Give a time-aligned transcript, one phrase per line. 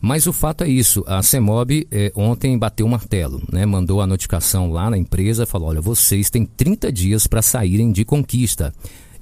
[0.00, 3.66] Mas o fato é isso, a CEMOB eh, ontem bateu o martelo, né?
[3.66, 8.04] mandou a notificação lá na empresa, falou, olha, vocês têm 30 dias para saírem de
[8.04, 8.72] conquista.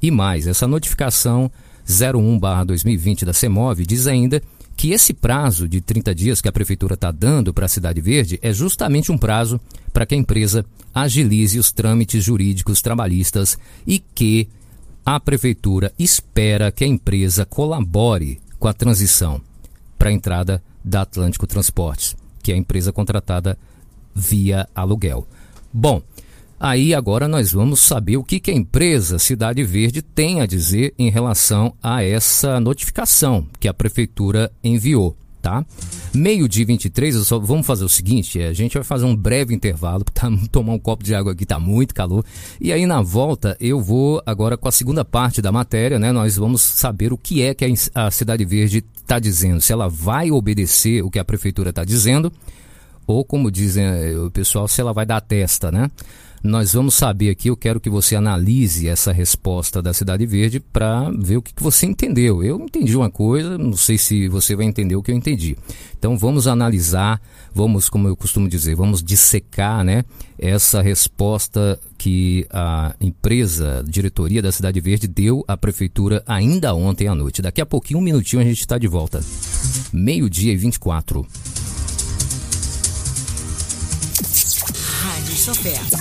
[0.01, 1.51] E mais, essa notificação
[1.89, 4.41] 01-2020 da CEMOV diz ainda
[4.77, 8.39] que esse prazo de 30 dias que a prefeitura está dando para a Cidade Verde
[8.41, 9.61] é justamente um prazo
[9.93, 10.65] para que a empresa
[10.95, 14.49] agilize os trâmites jurídicos trabalhistas e que
[15.05, 19.41] a prefeitura espera que a empresa colabore com a transição
[19.99, 23.59] para a entrada da Atlântico Transportes, que é a empresa contratada
[24.15, 25.27] via aluguel.
[25.73, 26.03] Bom,
[26.61, 30.93] Aí agora nós vamos saber o que, que a empresa Cidade Verde tem a dizer
[30.99, 35.65] em relação a essa notificação que a prefeitura enviou, tá?
[36.15, 39.55] Meio-dia 23, eu só, vamos fazer o seguinte: é, a gente vai fazer um breve
[39.55, 42.25] intervalo, tá, tomar um copo de água aqui, tá muito calor.
[42.61, 46.13] E aí na volta eu vou agora com a segunda parte da matéria, né?
[46.13, 49.89] Nós vamos saber o que é que a, a Cidade Verde está dizendo, se ela
[49.89, 52.31] vai obedecer o que a prefeitura está dizendo,
[53.07, 55.91] ou como dizem eh, o pessoal, se ela vai dar testa, né?
[56.43, 61.11] Nós vamos saber aqui, eu quero que você analise essa resposta da Cidade Verde para
[61.11, 62.43] ver o que, que você entendeu.
[62.43, 65.57] Eu entendi uma coisa, não sei se você vai entender o que eu entendi.
[65.99, 67.21] Então vamos analisar,
[67.53, 70.05] vamos, como eu costumo dizer, vamos dissecar né,
[70.39, 77.09] essa resposta que a empresa, a diretoria da Cidade Verde deu à prefeitura ainda ontem
[77.09, 77.43] à noite.
[77.43, 79.21] Daqui a pouquinho, um minutinho, a gente está de volta.
[79.93, 81.27] Meio-dia e 24.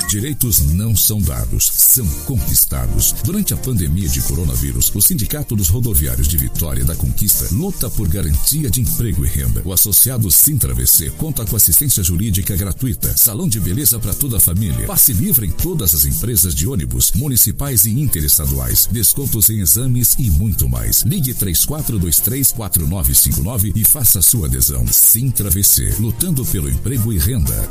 [0.10, 3.14] Direitos não são dados, são conquistados.
[3.24, 8.10] Durante a pandemia de coronavírus, o Sindicato dos Rodoviários de Vitória da Conquista luta por
[8.10, 9.62] garantia de emprego e renda.
[9.64, 14.86] O associado Sintravc conta com assistência jurídica gratuita, salão de beleza para toda a família,
[14.86, 20.30] passe livre em todas as empresas de ônibus, municipais e interestaduais, descontos em exames e
[20.30, 21.04] muito mais.
[21.04, 24.86] Ligue 34234959 e faça sua adesão.
[24.88, 27.70] Sintravc, lutando pelo emprego e renda.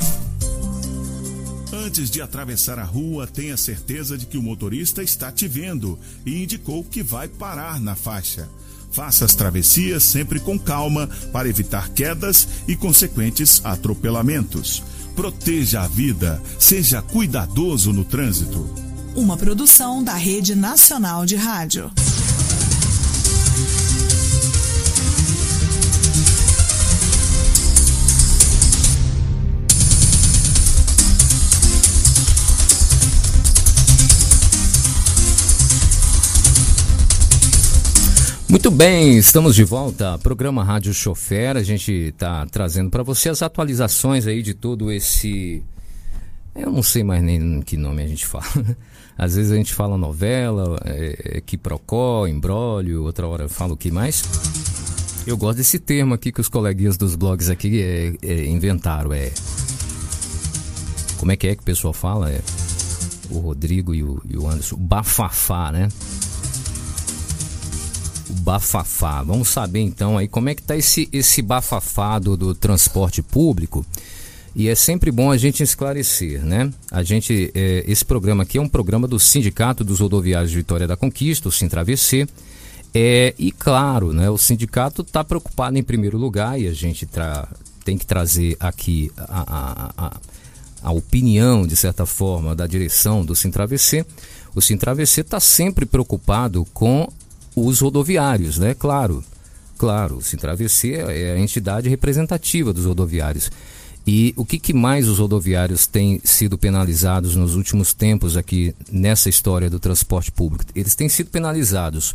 [1.96, 6.42] Antes de atravessar a rua, tenha certeza de que o motorista está te vendo e
[6.42, 8.50] indicou que vai parar na faixa.
[8.92, 14.82] Faça as travessias sempre com calma para evitar quedas e consequentes atropelamentos.
[15.14, 18.68] Proteja a vida, seja cuidadoso no trânsito.
[19.14, 21.90] Uma produção da Rede Nacional de Rádio.
[38.56, 40.16] Muito bem, estamos de volta.
[40.16, 41.58] Programa Rádio Chofer.
[41.58, 45.62] A gente está trazendo para você as atualizações aí de todo esse.
[46.54, 48.74] Eu não sei mais nem que nome a gente fala.
[49.18, 53.90] Às vezes a gente fala novela, é, é quiprocó, embrólio, outra hora fala o que
[53.90, 54.24] mais.
[55.26, 59.12] Eu gosto desse termo aqui que os coleguinhas dos blogs aqui é, é, inventaram.
[59.12, 59.32] É.
[61.18, 62.32] Como é que é que o pessoal fala?
[62.32, 62.40] É
[63.28, 64.76] o Rodrigo e o, e o Anderson.
[64.76, 65.88] Bafafá, né?
[68.46, 69.24] Bafafá.
[69.24, 73.84] Vamos saber então aí como é que está esse, esse bafafá do, do, transporte público.
[74.54, 76.72] E é sempre bom a gente esclarecer, né?
[76.90, 80.86] A gente, é, esse programa aqui é um programa do Sindicato dos Rodoviários de Vitória
[80.86, 82.26] da Conquista, o Sintravc.
[82.94, 87.06] É, e claro, né, o sindicato está preocupado em primeiro lugar e a gente
[87.84, 90.16] tem que trazer aqui a, a, a,
[90.82, 94.06] a opinião, de certa forma, da direção do Sintravc.
[94.54, 97.06] O Sintravc está sempre preocupado com
[97.56, 98.74] os rodoviários, né?
[98.74, 99.24] Claro,
[99.78, 100.62] claro, o Sintravc
[101.08, 103.50] é a entidade representativa dos rodoviários.
[104.06, 109.28] E o que, que, mais os rodoviários têm sido penalizados nos últimos tempos aqui nessa
[109.28, 110.64] história do transporte público?
[110.76, 112.14] Eles têm sido penalizados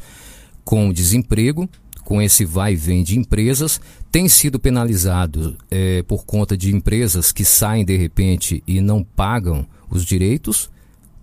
[0.63, 1.67] com desemprego,
[2.05, 7.33] com esse vai e vem de empresas, têm sido penalizados é, por conta de empresas
[7.33, 10.70] que saem de repente e não pagam os direitos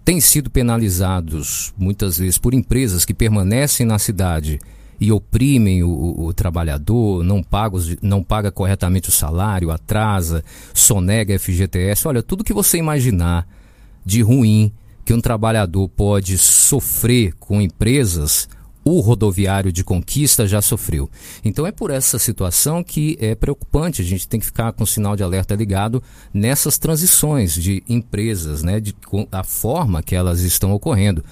[0.08, 4.58] têm sido penalizados muitas vezes por empresas que permanecem na cidade
[4.98, 11.38] e oprimem o, o, o trabalhador, não paga, não paga corretamente o salário, atrasa, sonega
[11.38, 12.08] FGTS.
[12.08, 13.46] Olha, tudo que você imaginar
[14.02, 14.72] de ruim
[15.04, 18.48] que um trabalhador pode sofrer com empresas,
[18.84, 21.10] o rodoviário de conquista já sofreu.
[21.44, 24.86] Então é por essa situação que é preocupante, a gente tem que ficar com o
[24.86, 26.02] sinal de alerta ligado
[26.32, 28.94] nessas transições de empresas, né, de
[29.30, 31.24] a forma que elas estão ocorrendo.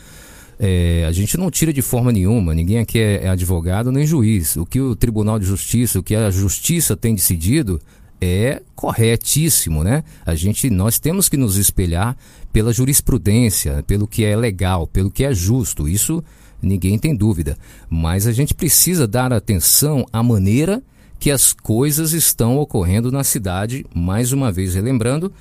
[0.59, 4.57] É, a gente não tira de forma nenhuma, ninguém aqui é, é advogado nem juiz.
[4.57, 7.81] O que o Tribunal de Justiça, o que a Justiça tem decidido
[8.21, 10.03] é corretíssimo, né?
[10.25, 12.17] A gente, nós temos que nos espelhar
[12.53, 15.87] pela jurisprudência, pelo que é legal, pelo que é justo.
[15.87, 16.25] Isso
[16.61, 17.57] ninguém tem dúvida.
[17.89, 20.83] Mas a gente precisa dar atenção à maneira
[21.19, 25.33] que as coisas estão ocorrendo na cidade, mais uma vez relembrando,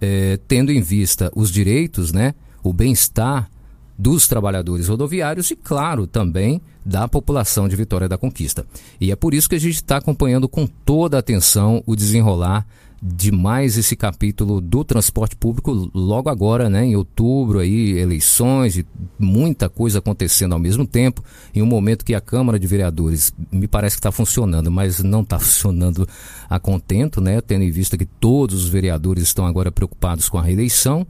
[0.00, 3.50] é, tendo em vista os direitos, né, o bem-estar
[3.98, 8.66] dos trabalhadores rodoviários e, claro, também da população de Vitória da Conquista.
[9.00, 12.66] E é por isso que a gente está acompanhando com toda a atenção o desenrolar
[13.02, 18.86] de mais esse capítulo do transporte público logo agora, né, em outubro aí, eleições e
[19.18, 21.22] muita coisa acontecendo ao mesmo tempo,
[21.54, 25.20] em um momento que a Câmara de Vereadores me parece que está funcionando, mas não
[25.20, 26.08] está funcionando
[26.48, 30.42] a contento, né, tendo em vista que todos os vereadores estão agora preocupados com a
[30.42, 31.06] reeleição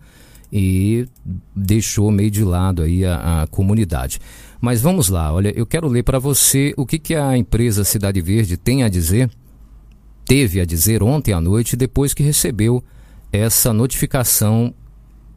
[0.52, 1.06] e
[1.54, 4.20] deixou meio de lado aí a, a comunidade.
[4.60, 8.20] Mas vamos lá, olha, eu quero ler para você o que, que a empresa Cidade
[8.20, 9.30] Verde tem a dizer
[10.26, 12.82] teve a dizer ontem à noite depois que recebeu
[13.32, 14.74] essa notificação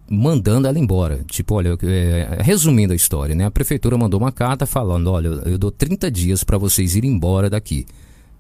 [0.10, 1.24] mandando ela embora.
[1.28, 3.46] Tipo, olha, é, resumindo a história, né?
[3.46, 7.50] A prefeitura mandou uma carta falando: olha, eu dou 30 dias para vocês irem embora
[7.50, 7.86] daqui.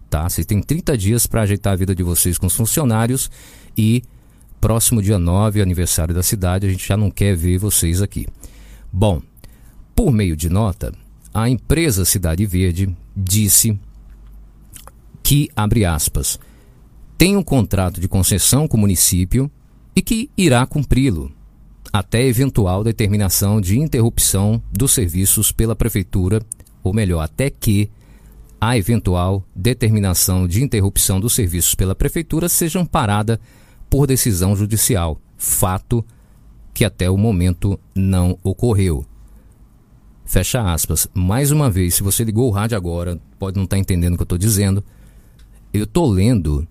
[0.09, 0.27] Tá?
[0.27, 3.29] Vocês têm 30 dias para ajeitar a vida de vocês com os funcionários
[3.77, 4.03] e
[4.59, 8.27] próximo dia 9, aniversário da cidade, a gente já não quer ver vocês aqui.
[8.91, 9.21] Bom,
[9.95, 10.93] por meio de nota,
[11.33, 13.79] a empresa Cidade Verde disse
[15.29, 16.39] que, abre aspas,
[17.15, 19.47] tem um contrato de concessão com o município
[19.95, 21.31] e que irá cumpri-lo,
[21.93, 26.41] até eventual determinação de interrupção dos serviços pela Prefeitura,
[26.81, 27.91] ou melhor, até que
[28.59, 33.39] a eventual determinação de interrupção dos serviços pela Prefeitura seja amparada
[33.87, 36.03] por decisão judicial, fato
[36.73, 39.05] que até o momento não ocorreu.
[40.25, 41.07] Fecha aspas.
[41.13, 44.17] Mais uma vez, se você ligou o rádio agora, pode não estar tá entendendo o
[44.17, 44.83] que eu estou dizendo
[45.73, 46.67] eu tô lendo,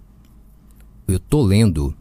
[1.06, 1.94] eu tô lendo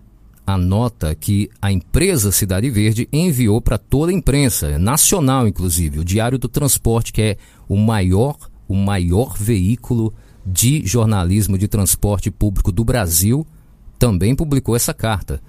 [0.46, 6.06] a nota que a empresa Cidade Verde enviou para toda a imprensa, nacional inclusive, o
[6.06, 10.14] Diário do Transporte, que é o maior, o maior veículo
[10.46, 13.46] de jornalismo de transporte público do Brasil,
[14.00, 15.42] também publicou essa carta.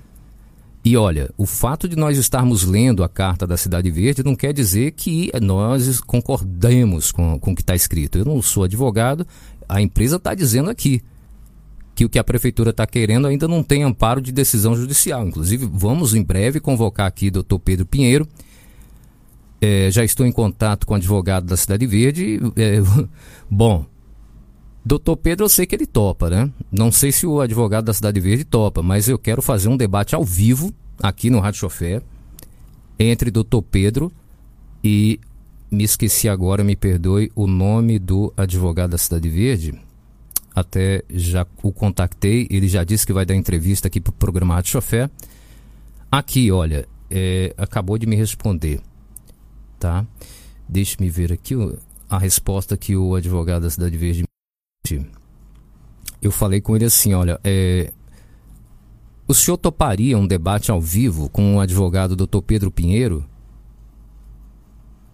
[0.85, 4.53] E olha, o fato de nós estarmos lendo a carta da Cidade Verde não quer
[4.53, 8.19] dizer que nós concordemos com, com o que está escrito.
[8.19, 9.27] Eu não sou advogado,
[9.69, 11.03] a empresa está dizendo aqui
[11.99, 15.27] que o que a prefeitura está querendo ainda não tem amparo de decisão judicial.
[15.27, 18.25] Inclusive, vamos em breve convocar aqui o doutor Pedro Pinheiro.
[19.61, 22.39] É, já estou em contato com o advogado da Cidade Verde.
[22.55, 22.81] É,
[23.51, 23.85] bom,
[24.87, 26.49] doutor Pedro, eu sei que ele topa, né?
[26.71, 30.15] Não sei se o advogado da Cidade Verde topa, mas eu quero fazer um debate
[30.15, 30.73] ao vivo
[31.03, 32.01] aqui no Rádio Chofé
[32.97, 34.13] entre doutor Pedro
[34.85, 35.19] e
[35.69, 39.88] me esqueci agora, me perdoe, o nome do advogado da Cidade Verde
[40.59, 44.55] até já o contactei, ele já disse que vai dar entrevista aqui para o programa
[44.55, 45.11] Rádio Chofé.
[46.11, 48.81] Aqui, olha, é, acabou de me responder,
[49.79, 50.07] tá?
[50.69, 51.55] Deixe-me ver aqui
[52.09, 54.25] a resposta que o advogado da Cidade Verde
[56.21, 57.93] eu falei com ele assim, olha, é,
[59.27, 62.41] o senhor toparia um debate ao vivo com o advogado Dr.
[62.41, 63.25] Pedro Pinheiro?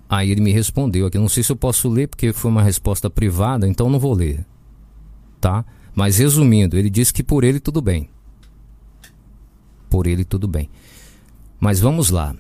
[0.09, 3.11] Aí ele me respondeu aqui, não sei se eu posso ler porque foi uma resposta
[3.11, 4.47] privada, então não vou ler
[5.45, 5.63] tá?
[5.95, 8.09] Mas resumindo, ele disse que por ele tudo bem.
[9.91, 10.71] Por ele tudo bem.
[11.61, 12.35] Mas vamos lá.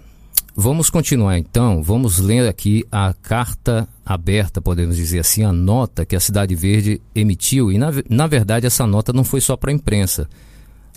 [0.56, 1.82] Vamos continuar então.
[1.82, 6.98] Vamos ler aqui a carta aberta, podemos dizer assim, a nota que a Cidade Verde
[7.14, 7.70] emitiu.
[7.70, 10.26] E na, na verdade, essa nota não foi só para a imprensa.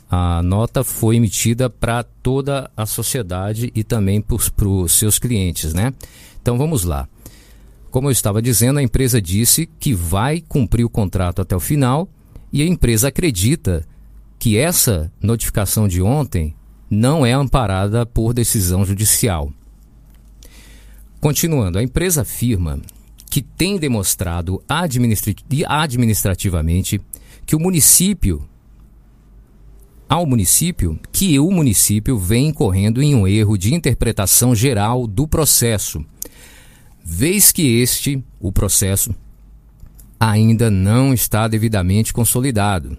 [0.09, 5.93] A nota foi emitida para toda a sociedade e também para os seus clientes, né?
[6.41, 7.09] Então vamos lá.
[7.89, 12.09] Como eu estava dizendo, a empresa disse que vai cumprir o contrato até o final
[12.51, 13.85] e a empresa acredita
[14.39, 16.55] que essa notificação de ontem
[16.89, 19.51] não é amparada por decisão judicial.
[21.19, 22.79] Continuando, a empresa afirma
[23.29, 27.01] que tem demonstrado administrativamente
[27.45, 28.47] que o município
[30.07, 36.05] ao município que o município vem incorrendo em um erro de interpretação geral do processo
[37.09, 39.15] vez que este, o processo,
[40.19, 42.97] ainda não está devidamente consolidado,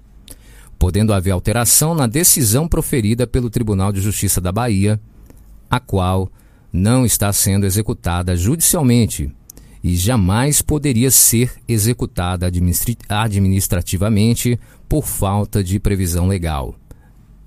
[0.78, 4.98] podendo haver alteração na decisão proferida pelo Tribunal de Justiça da Bahia,
[5.68, 6.32] a qual
[6.72, 9.30] não está sendo executada judicialmente
[9.84, 16.74] e jamais poderia ser executada administrativamente por falta de previsão legal.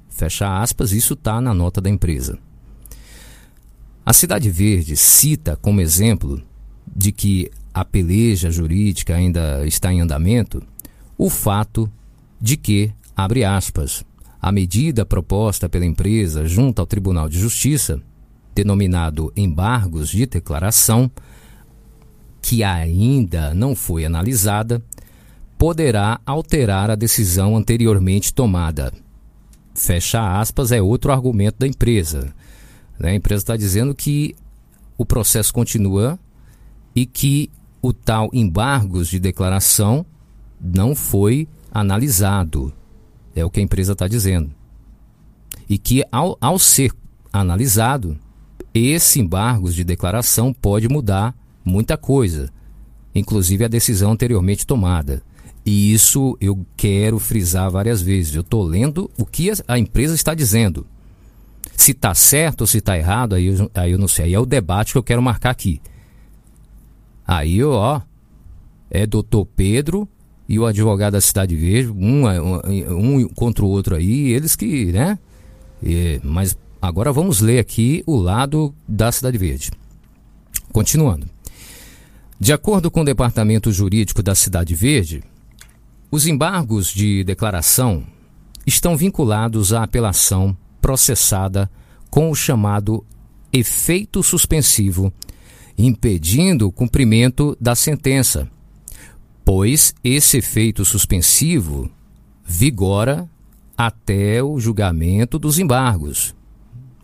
[0.09, 2.37] Fecha aspas, isso está na nota da empresa.
[4.05, 6.43] A Cidade Verde cita como exemplo
[6.95, 10.61] de que a peleja jurídica ainda está em andamento,
[11.17, 11.89] o fato
[12.39, 14.03] de que, abre aspas,
[14.41, 18.01] a medida proposta pela empresa junto ao Tribunal de Justiça,
[18.53, 21.09] denominado embargos de declaração,
[22.41, 24.83] que ainda não foi analisada,
[25.57, 28.91] poderá alterar a decisão anteriormente tomada.
[29.75, 32.33] Fecha aspas é outro argumento da empresa.
[32.99, 33.11] Né?
[33.11, 34.35] A empresa está dizendo que
[34.97, 36.19] o processo continua
[36.95, 37.49] e que
[37.81, 40.05] o tal embargos de declaração
[40.59, 42.73] não foi analisado.
[43.35, 44.51] É o que a empresa está dizendo.
[45.67, 46.91] E que ao, ao ser
[47.31, 48.17] analisado,
[48.73, 52.49] esse embargos de declaração pode mudar muita coisa,
[53.15, 55.23] inclusive a decisão anteriormente tomada.
[55.65, 58.33] E isso eu quero frisar várias vezes.
[58.33, 60.87] Eu estou lendo o que a empresa está dizendo.
[61.75, 64.25] Se está certo ou se está errado, aí eu, aí eu não sei.
[64.25, 65.79] Aí é o debate que eu quero marcar aqui.
[67.25, 68.01] Aí, ó,
[68.89, 70.07] é doutor Pedro
[70.47, 74.91] e o advogado da Cidade Verde, um, um, um contra o outro aí, eles que,
[74.91, 75.17] né?
[75.81, 79.71] E, mas agora vamos ler aqui o lado da Cidade Verde.
[80.71, 81.27] Continuando.
[82.39, 85.23] De acordo com o Departamento Jurídico da Cidade Verde,
[86.09, 88.03] os embargos de declaração
[88.65, 91.69] estão vinculados à apelação processada
[92.09, 93.05] com o chamado
[93.53, 95.13] efeito suspensivo,
[95.85, 98.47] impedindo o cumprimento da sentença,
[99.43, 101.89] pois esse efeito suspensivo
[102.45, 103.27] vigora
[103.77, 106.35] até o julgamento dos embargos.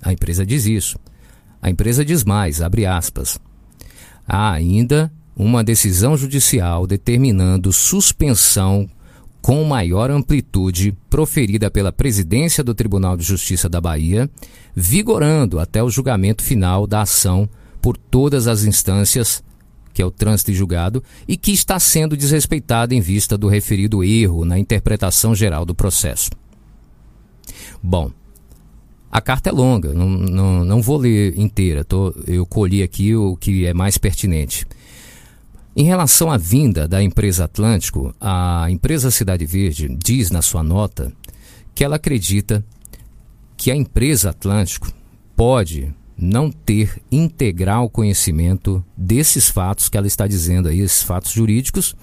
[0.02, 1.00] A empresa diz isso.
[1.62, 3.40] A empresa diz mais, abre aspas.
[4.28, 8.88] Há ainda uma decisão judicial determinando suspensão
[9.42, 14.30] com maior amplitude proferida pela presidência do Tribunal de Justiça da Bahia,
[14.76, 17.50] vigorando até o julgamento final da ação
[17.82, 19.44] por todas as instâncias,
[19.94, 24.46] que é o trânsito julgado, e que está sendo desrespeitada em vista do referido erro
[24.46, 26.30] na interpretação geral do processo.
[27.82, 28.12] Bom,
[29.12, 33.36] a carta é longa, não, não, não vou ler inteira, tô, eu colhi aqui o
[33.38, 34.66] que é mais pertinente.
[35.76, 41.14] Em relação à vinda da empresa Atlântico, a empresa Cidade Verde diz na sua nota
[41.74, 42.66] que ela acredita
[43.56, 44.92] que a empresa Atlântico
[45.36, 51.96] pode não ter integral conhecimento desses fatos que ela está dizendo aí, esses fatos jurídicos,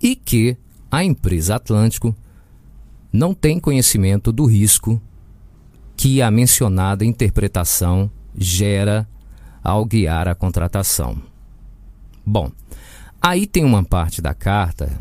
[0.00, 0.56] e que
[0.90, 2.14] a empresa Atlântico
[3.12, 5.00] não tem conhecimento do risco
[5.96, 9.08] que a mencionada interpretação gera
[9.62, 11.20] ao guiar a contratação.
[12.24, 12.52] Bom,
[13.22, 14.98] Aí tem uma parte da carta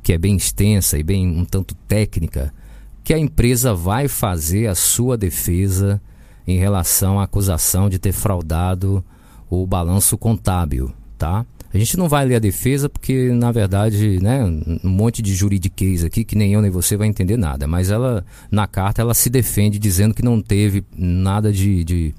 [0.00, 2.54] que é bem extensa e bem um tanto técnica,
[3.02, 6.00] que a empresa vai fazer a sua defesa
[6.46, 9.04] em relação à acusação de ter fraudado
[9.50, 11.44] o balanço contábil, tá?
[11.72, 14.42] A gente não vai ler a defesa porque, na verdade, né,
[14.82, 17.66] um monte de juridiquês aqui que nem eu nem você vai entender nada.
[17.66, 22.14] Mas ela, na carta, ela se defende dizendo que não teve nada de, de,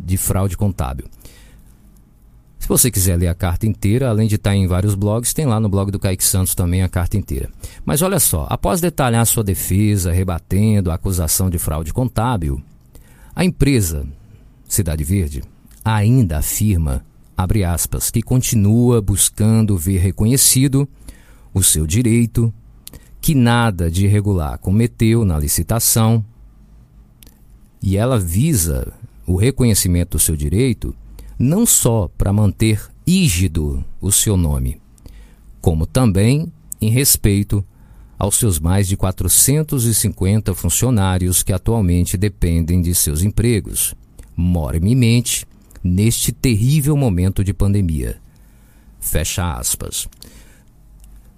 [0.00, 1.06] de fraude contábil.
[2.58, 5.60] Se você quiser ler a carta inteira, além de estar em vários blogs, tem lá
[5.60, 7.50] no blog do Kaique Santos também a carta inteira.
[7.84, 12.62] Mas olha só, após detalhar sua defesa, rebatendo a acusação de fraude contábil,
[13.34, 14.06] a empresa
[14.68, 15.42] Cidade Verde
[15.84, 17.04] ainda afirma,
[17.36, 20.88] abre aspas, que continua buscando ver reconhecido
[21.52, 22.52] o seu direito,
[23.20, 26.24] que nada de irregular cometeu na licitação,
[27.82, 28.92] e ela visa
[29.26, 30.94] o reconhecimento do seu direito
[31.38, 34.80] não só para manter ígido o seu nome,
[35.60, 37.64] como também em respeito
[38.22, 43.96] aos seus mais de 450 funcionários que atualmente dependem de seus empregos,
[44.36, 45.44] mormemente
[45.82, 48.20] neste terrível momento de pandemia.
[49.00, 50.08] Fecha aspas.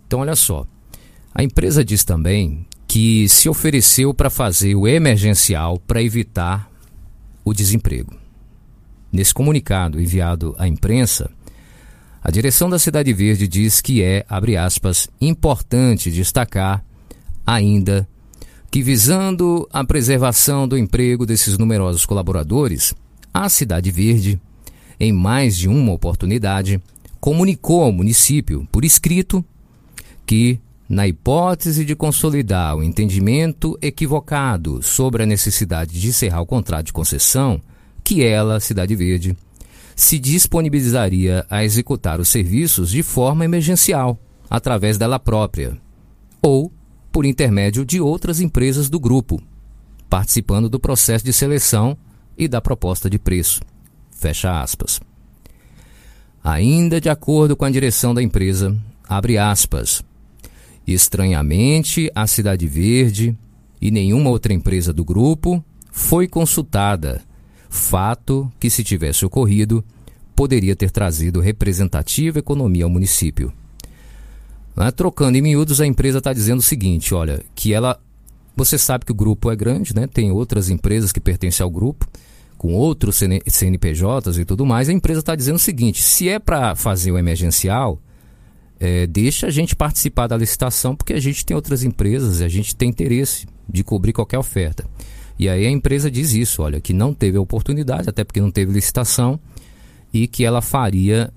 [0.06, 0.66] Então, olha só.
[1.34, 6.70] A empresa diz também que se ofereceu para fazer o emergencial para evitar
[7.42, 8.14] o desemprego.
[9.10, 11.30] Nesse comunicado enviado à imprensa,
[12.24, 16.82] a direção da Cidade Verde diz que é, abre aspas, importante destacar
[17.46, 18.08] ainda
[18.70, 22.94] que, visando a preservação do emprego desses numerosos colaboradores,
[23.32, 24.40] a Cidade Verde,
[24.98, 26.80] em mais de uma oportunidade,
[27.20, 29.44] comunicou ao município, por escrito,
[30.24, 36.86] que, na hipótese de consolidar o entendimento equivocado sobre a necessidade de encerrar o contrato
[36.86, 37.60] de concessão,
[38.02, 39.36] que ela, Cidade Verde,
[39.96, 44.18] se disponibilizaria a executar os serviços de forma emergencial,
[44.50, 45.76] através dela própria,
[46.42, 46.72] ou
[47.12, 49.40] por intermédio de outras empresas do grupo,
[50.10, 51.96] participando do processo de seleção
[52.36, 53.60] e da proposta de preço.
[54.10, 55.00] Fecha aspas.
[56.42, 58.76] Ainda de acordo com a direção da empresa,
[59.08, 60.02] abre aspas.
[60.86, 63.36] Estranhamente, a Cidade Verde
[63.80, 67.22] e nenhuma outra empresa do grupo foi consultada
[67.74, 69.84] fato que, se tivesse ocorrido,
[70.34, 73.52] poderia ter trazido representativa economia ao município.
[74.76, 74.90] Né?
[74.90, 78.00] Trocando em miúdos, a empresa está dizendo o seguinte: olha, que ela.
[78.56, 80.06] Você sabe que o grupo é grande, né?
[80.06, 82.06] Tem outras empresas que pertencem ao grupo,
[82.56, 84.88] com outros CNPJs e tudo mais.
[84.88, 88.00] A empresa está dizendo o seguinte: se é para fazer o emergencial,
[88.78, 92.48] é, deixa a gente participar da licitação, porque a gente tem outras empresas e a
[92.48, 94.84] gente tem interesse de cobrir qualquer oferta.
[95.38, 98.72] E aí a empresa diz isso, olha, que não teve oportunidade, até porque não teve
[98.72, 99.38] licitação,
[100.12, 101.32] e que ela faria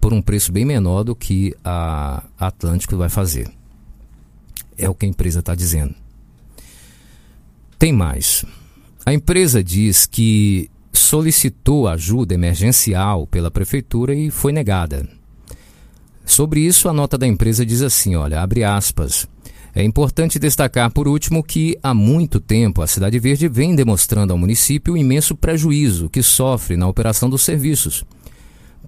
[0.00, 3.50] por um preço bem menor do que a Atlântico vai fazer.
[4.76, 5.94] É o que a empresa está dizendo.
[7.78, 8.44] Tem mais.
[9.04, 15.08] A empresa diz que solicitou ajuda emergencial pela prefeitura e foi negada.
[16.24, 19.28] Sobre isso, a nota da empresa diz assim: olha, abre aspas.
[19.74, 24.38] É importante destacar, por último, que há muito tempo a Cidade Verde vem demonstrando ao
[24.38, 28.04] município o imenso prejuízo que sofre na operação dos serviços.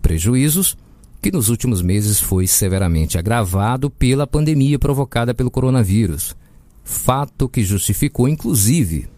[0.03, 0.77] Prejuízos
[1.23, 6.37] que nos últimos meses foi severamente agravado pela pandemia provocada pelo coronavírus.
[6.85, 9.09] Fato que justificou, inclusive,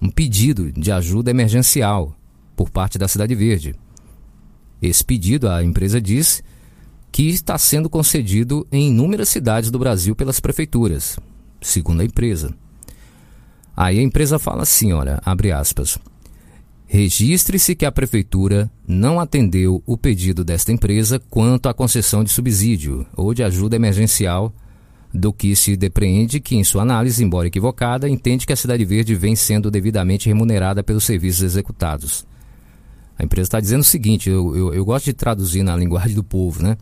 [0.00, 2.14] um pedido de ajuda emergencial
[2.54, 3.74] por parte da Cidade Verde.
[4.80, 6.40] Esse pedido, a empresa diz,
[7.10, 11.18] que está sendo concedido em inúmeras cidades do Brasil pelas prefeituras,
[11.60, 12.54] segundo a empresa.
[13.76, 15.98] Aí a empresa fala assim, olha, abre aspas.
[16.86, 23.06] Registre-se que a prefeitura não atendeu o pedido desta empresa quanto à concessão de subsídio
[23.14, 24.52] ou de ajuda emergencial,
[25.12, 29.14] do que se depreende que, em sua análise, embora equivocada, entende que a Cidade Verde
[29.14, 32.26] vem sendo devidamente remunerada pelos serviços executados.
[33.18, 36.22] A empresa está dizendo o seguinte: eu, eu, eu, gosto de traduzir na linguagem do
[36.22, 36.76] povo, né?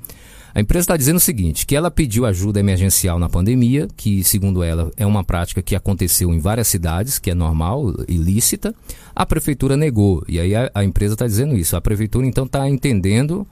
[0.54, 4.62] A empresa está dizendo o seguinte: que ela pediu ajuda emergencial na pandemia, que, segundo
[4.62, 8.74] ela, é uma prática que aconteceu em várias cidades, que é normal, ilícita.
[9.14, 10.22] A prefeitura negou.
[10.28, 11.74] E aí a, a empresa está dizendo isso.
[11.74, 13.46] A prefeitura, então, está entendendo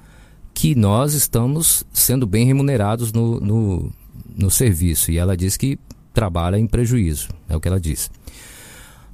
[0.53, 3.93] que nós estamos sendo bem remunerados no, no,
[4.37, 5.11] no serviço.
[5.11, 5.79] E ela diz que
[6.13, 7.29] trabalha em prejuízo.
[7.49, 8.11] É o que ela diz.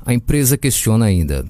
[0.04, 1.44] A empresa questiona ainda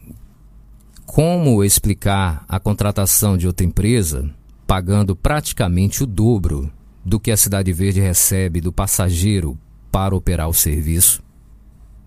[1.12, 4.30] como explicar a contratação de outra empresa
[4.64, 6.72] pagando praticamente o dobro
[7.04, 9.58] do que a Cidade Verde recebe do passageiro
[9.90, 11.20] para operar o serviço?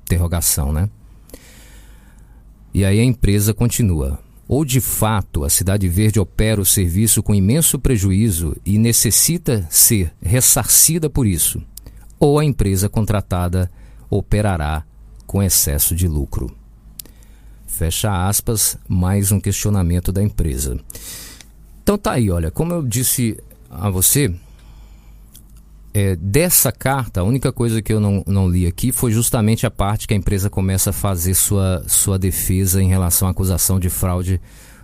[0.04, 0.89] Interrogação, né?
[2.74, 4.20] E aí a empresa continua.
[4.48, 10.13] Ou de fato a Cidade Verde opera o serviço com imenso prejuízo e necessita ser
[10.22, 11.62] ressarcida por isso,
[12.18, 13.70] ou a empresa contratada
[14.10, 14.86] operará
[15.28, 16.62] com excesso de lucro.
[17.74, 20.80] Fecha aspas, mais um questionamento da empresa.
[21.82, 23.36] Então tá aí, olha, como eu disse
[23.68, 24.32] a você,
[25.92, 29.72] é, dessa carta, a única coisa que eu não, não li aqui foi justamente a
[29.72, 33.90] parte que a empresa começa a fazer sua, sua defesa em relação à acusação de
[33.90, 34.40] fraude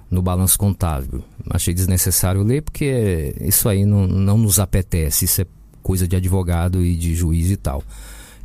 [0.09, 1.23] no balanço contábil.
[1.47, 5.45] Achei desnecessário ler porque isso aí não, não nos apetece, isso é
[5.83, 7.83] coisa de advogado e de juiz e tal.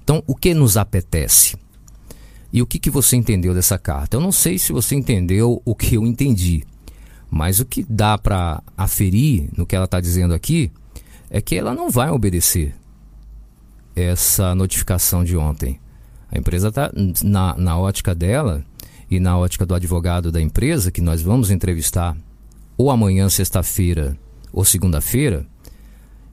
[0.02, 1.63] Então, o que nos apetece?
[2.54, 4.16] E o que, que você entendeu dessa carta?
[4.16, 6.62] Eu não sei se você entendeu o que eu entendi,
[7.28, 10.70] mas o que dá para aferir no que ela está dizendo aqui
[11.28, 12.72] é que ela não vai obedecer
[13.96, 15.80] essa notificação de ontem.
[16.30, 16.92] A empresa está,
[17.24, 18.64] na, na ótica dela
[19.10, 22.16] e na ótica do advogado da empresa, que nós vamos entrevistar
[22.78, 24.16] ou amanhã, sexta-feira,
[24.52, 25.44] ou segunda-feira,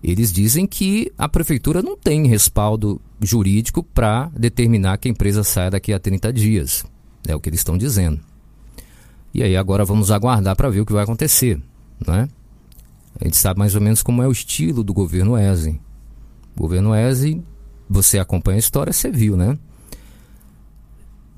[0.04, 5.70] eles dizem que a prefeitura não tem respaldo jurídico para determinar que a empresa saia
[5.70, 6.86] daqui a 30 dias.
[7.28, 8.20] É o que eles estão dizendo.
[9.34, 11.62] E aí agora vamos aguardar para ver o que vai acontecer,
[12.06, 12.28] né?
[13.20, 15.80] A gente sabe mais ou menos como é o estilo do governo Eze.
[16.56, 17.42] O governo Eze,
[17.88, 19.58] você acompanha a história, você viu, né?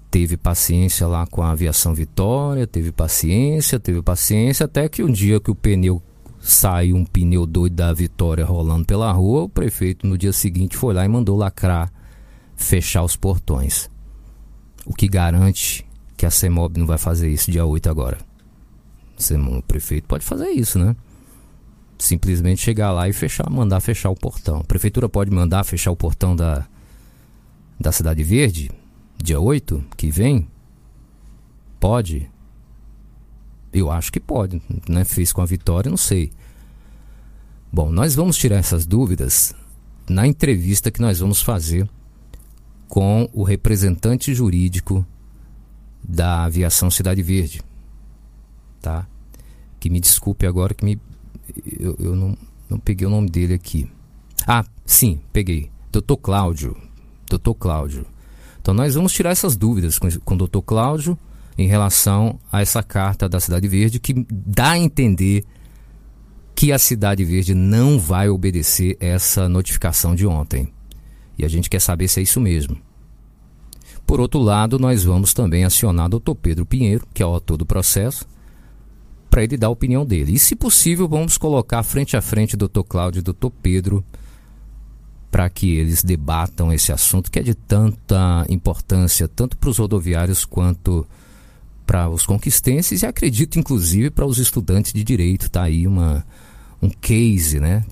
[0.10, 5.40] Teve paciência lá com a aviação Vitória, teve paciência, teve paciência, até que um dia
[5.40, 6.02] que o pneu
[6.44, 10.94] saiu um pneu doido da Vitória rolando pela rua, o prefeito no dia seguinte foi
[10.94, 11.90] lá e mandou lacrar,
[12.58, 13.90] fechar os portões.
[14.86, 15.86] O que garante
[16.18, 18.18] que a CEMOB não vai fazer isso dia 8 agora.
[19.58, 20.94] O prefeito pode fazer isso, né?
[21.98, 24.58] Simplesmente chegar lá e fechar, mandar fechar o portão.
[24.58, 26.68] A prefeitura pode mandar fechar o portão da,
[27.80, 28.70] da Cidade Verde,
[29.18, 30.46] dia 8 que vem?
[31.80, 32.30] Pode.
[33.74, 35.04] Eu acho que pode, né?
[35.04, 36.32] Fez com a vitória, não sei.
[37.72, 39.56] Bom, nós vamos tirar essas dúvidas
[40.08, 41.90] na entrevista que nós vamos fazer
[42.88, 45.06] com o representante jurídico
[46.04, 47.62] da Aviação Cidade Verde,
[48.80, 49.08] tá?
[49.80, 51.02] Que me desculpe agora que me
[51.80, 52.38] eu, eu não,
[52.70, 53.90] não peguei o nome dele aqui.
[54.48, 55.72] Ah, sim, peguei.
[55.92, 56.78] Doutor Cláudio.
[57.30, 58.06] Doutor Cláudio.
[58.62, 61.18] Então nós vamos tirar essas dúvidas com, com o doutor Cláudio
[61.58, 65.44] em relação a essa carta da Cidade Verde que dá a entender
[66.56, 70.72] que a Cidade Verde não vai obedecer essa notificação de ontem.
[71.38, 72.78] E a gente quer saber se é isso mesmo.
[74.06, 77.58] Por outro lado, nós vamos também acionar o doutor Pedro Pinheiro, que é o autor
[77.58, 78.28] do processo,
[79.30, 80.34] para ele dar a opinião dele.
[80.34, 84.04] E, se possível, vamos colocar frente a frente o doutor Cláudio e o doutor Pedro
[85.32, 90.46] para que eles debatam esse assunto que é de tanta importância, tanto para os rodoviários
[90.46, 91.08] quanto
[91.86, 95.48] para os conquistenses e acredito inclusive para os estudantes de direito.
[95.48, 96.26] Está aí uma,
[96.82, 97.84] um case, né?